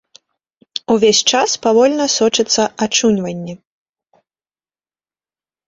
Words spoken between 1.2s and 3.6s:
час павольна сочыцца ачуньванне.